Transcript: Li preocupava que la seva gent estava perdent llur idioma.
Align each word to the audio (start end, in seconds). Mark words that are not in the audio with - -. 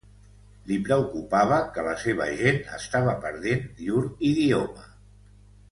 Li 0.69 0.77
preocupava 0.87 1.59
que 1.75 1.83
la 1.89 1.93
seva 2.05 2.27
gent 2.41 2.59
estava 2.79 3.15
perdent 3.27 3.65
llur 3.85 4.03
idioma. 4.31 4.91